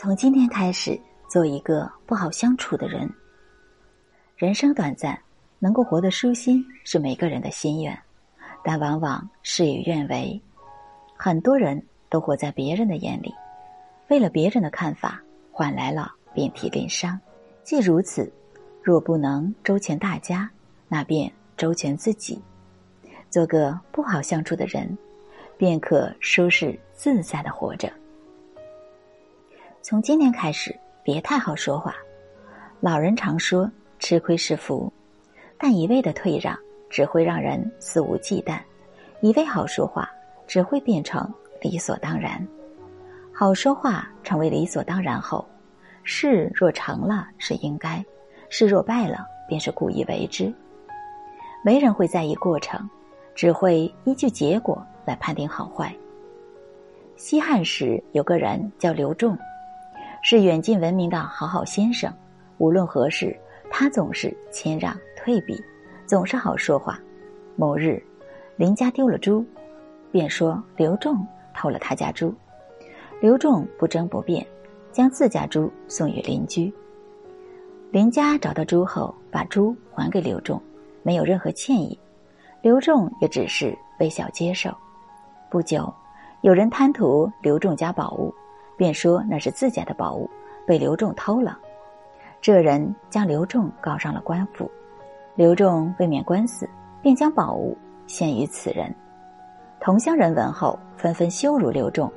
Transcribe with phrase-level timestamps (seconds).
[0.00, 0.96] 从今天开始，
[1.28, 3.12] 做一个不好相处的人。
[4.36, 5.20] 人生短暂，
[5.58, 7.98] 能够活得舒心是每个人的心愿，
[8.62, 10.40] 但往往事与愿违。
[11.16, 13.34] 很多人都活在别人的眼里，
[14.06, 15.20] 为了别人的看法，
[15.50, 17.18] 换来了遍体鳞伤。
[17.64, 18.32] 既如此，
[18.80, 20.48] 若不能周全大家，
[20.86, 22.40] 那便周全自己，
[23.30, 24.96] 做个不好相处的人，
[25.56, 27.92] 便可舒适自在的活着。
[29.88, 31.96] 从今天开始，别太好说话。
[32.78, 34.92] 老人常说“吃亏是福”，
[35.58, 36.54] 但一味的退让
[36.90, 38.58] 只会让人肆无忌惮；
[39.22, 40.06] 一味好说话
[40.46, 41.26] 只会变成
[41.62, 42.46] 理所当然。
[43.32, 45.42] 好说话成为理所当然后，
[46.02, 48.04] 事若成了是应该，
[48.50, 50.52] 事若败了便是故意为之。
[51.64, 52.86] 没人会在意过程，
[53.34, 55.96] 只会依据结果来判定好坏。
[57.16, 59.34] 西汉时有个人叫刘仲。
[60.30, 62.12] 是远近闻名的好好先生，
[62.58, 63.34] 无论何事，
[63.70, 65.58] 他总是谦让退避，
[66.04, 67.00] 总是好说话。
[67.56, 67.98] 某日，
[68.54, 69.42] 邻家丢了猪，
[70.12, 72.30] 便说刘仲偷了他家猪。
[73.22, 74.46] 刘仲不争不辩，
[74.92, 76.70] 将自家猪送与邻居。
[77.90, 80.60] 邻家找到猪后，把猪还给刘仲，
[81.02, 81.98] 没有任何歉意。
[82.60, 84.70] 刘仲也只是微笑接受。
[85.48, 85.90] 不久，
[86.42, 88.30] 有人贪图刘仲家宝物。
[88.78, 90.30] 便说那是自家的宝物，
[90.66, 91.58] 被刘仲偷了。
[92.40, 94.70] 这人将刘仲告上了官府，
[95.34, 96.66] 刘仲为免官司，
[97.02, 98.94] 便将宝物献于此人。
[99.80, 102.10] 同乡人闻后，纷纷羞辱刘仲，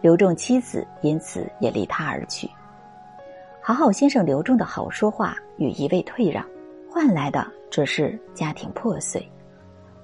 [0.00, 2.48] 刘仲妻子因此也离他而去。
[3.60, 6.44] 好好先生刘仲的好说话与一味退让，
[6.88, 9.28] 换来的只是家庭破碎。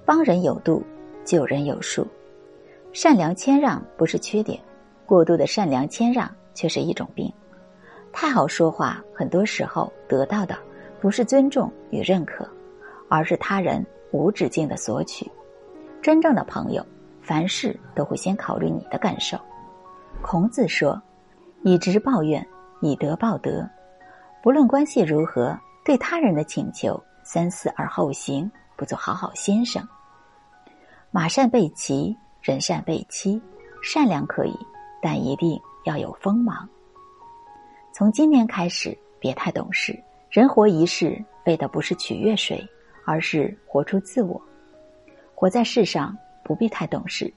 [0.04, 0.82] 帮人有度，
[1.24, 2.06] 救人有数，
[2.92, 4.60] 善良谦让不是缺点。
[5.06, 7.32] 过度的善良谦让却是一种病，
[8.12, 10.56] 太好说话，很多时候得到的
[11.00, 12.48] 不是尊重与认可，
[13.08, 15.30] 而是他人无止境的索取。
[16.00, 16.84] 真正的朋友，
[17.22, 19.38] 凡事都会先考虑你的感受。
[20.22, 21.00] 孔子说
[21.62, 22.46] ：“以直报怨，
[22.80, 23.68] 以德报德。”
[24.42, 29.86] 不论关系如何，对他人的请求三思而后行，不做好好先生。
[31.10, 33.40] 马善被骑，人善被欺。
[33.82, 34.58] 善良可以。
[35.04, 36.66] 但一定要有锋芒。
[37.92, 40.02] 从今天开始，别太懂事。
[40.30, 42.66] 人活一世，为的不是取悦谁，
[43.04, 44.40] 而是活出自我。
[45.34, 47.30] 活在世上，不必太懂事，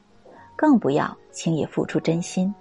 [0.56, 2.56] 更不要轻易付出真心。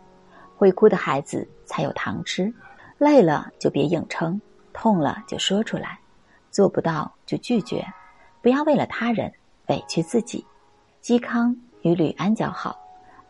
[0.57, 2.53] 会哭的孩子才有糖吃。
[2.99, 4.41] 累了就别硬撑，
[4.73, 5.97] 痛了就说出来，
[6.51, 7.87] 做不到就拒绝。
[8.43, 9.33] 不要为了他人
[9.69, 10.45] 委屈自己。
[11.01, 12.77] 嵇康与吕安交好。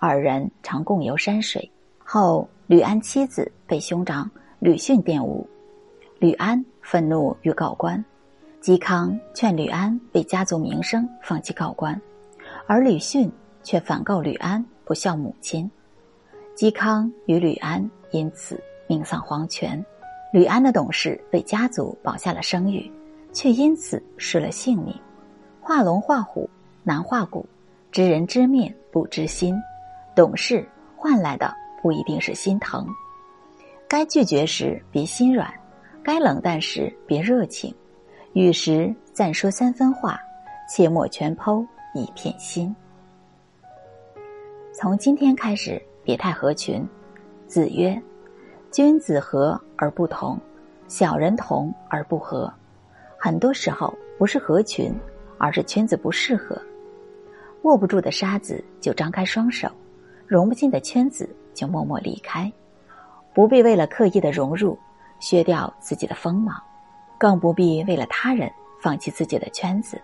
[0.07, 1.69] 二人常共游山水。
[1.99, 4.31] 后吕安妻子被兄长
[4.61, 5.45] 吕逊玷污，
[6.21, 8.03] 吕安愤怒欲告官。
[8.63, 12.01] 嵇康劝吕安为家族名声放弃告官，
[12.69, 13.29] 而吕逊
[13.65, 15.69] 却反告吕安不孝母亲。
[16.57, 19.85] 嵇康与吕安因此命丧黄泉。
[20.33, 22.89] 吕安的懂事为家族保下了声誉，
[23.33, 24.95] 却因此失了性命。
[25.61, 26.49] 画龙画虎
[26.85, 27.45] 难画骨，
[27.91, 29.61] 知人知面不知心。
[30.17, 30.67] 懂事
[30.97, 32.89] 换来的不一定是心疼，
[33.87, 35.53] 该拒绝时别心软，
[36.03, 37.73] 该冷淡时别热情，
[38.33, 40.19] 遇时暂说三分话，
[40.71, 42.75] 切莫全剖一片心。
[44.73, 46.83] 从今天开始，别太合群。
[47.47, 48.03] 子曰
[48.73, 50.41] ：“君子和而不同，
[50.89, 52.51] 小人同而不和。”
[53.21, 54.93] 很多时候不是合群，
[55.37, 56.59] 而是圈子不适合。
[57.63, 59.69] 握不住的沙子就张开双手。
[60.27, 62.53] 融不进的圈子就默默离开，
[63.33, 64.79] 不必为了刻意的融入
[65.21, 66.61] 削掉自己的锋芒，
[67.17, 68.51] 更不必为了他人
[68.83, 70.01] 放弃自己的圈子。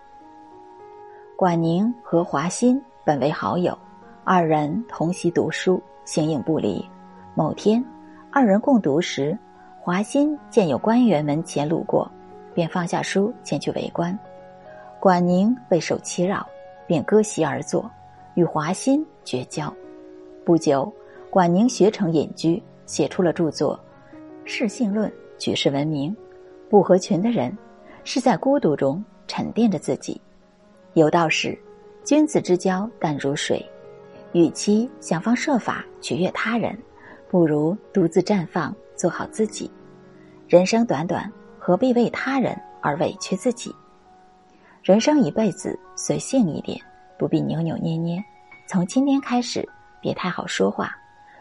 [1.35, 3.77] 管宁和华歆本为好友，
[4.23, 6.87] 二人同席读书，形影不离。
[7.35, 7.83] 某天，
[8.31, 9.37] 二人共读时，
[9.81, 12.09] 华歆见有官员门前路过，
[12.53, 14.17] 便放下书前去围观。
[14.99, 16.47] 管宁备受欺扰，
[16.87, 17.89] 便割席而坐，
[18.35, 19.73] 与华歆绝交。
[20.45, 20.91] 不久，
[21.29, 23.79] 管宁学成隐居，写出了著作
[24.43, 26.13] 《世性论》，举世闻名。
[26.69, 27.57] 不合群的人，
[28.03, 30.19] 是在孤独中沉淀着自己。
[30.95, 31.57] 有道是
[32.03, 33.65] ：“君子之交淡如水。”
[34.33, 36.77] 与其想方设法取悦他人，
[37.29, 39.71] 不如独自绽放，做好自己。
[40.47, 43.73] 人生短短，何必为他人而委屈自己？
[44.81, 46.77] 人生一辈子，随性一点，
[47.17, 48.21] 不必扭扭捏捏。
[48.67, 49.65] 从今天开始。
[50.03, 50.93] 别太好说话，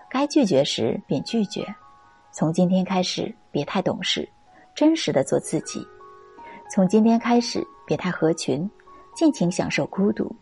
[0.08, 1.66] 该拒绝时便拒绝，
[2.30, 4.28] 从今天开始，别太懂事，
[4.72, 5.84] 真实的做自己。
[6.70, 8.70] 从今天开始，别太合群，
[9.16, 10.32] 尽情享受孤独。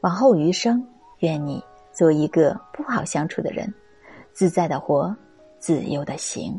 [0.00, 0.82] 往后余生，
[1.18, 1.62] 愿你
[1.92, 3.70] 做一个不好相处的人，
[4.32, 5.14] 自在的活，
[5.58, 6.58] 自由的行。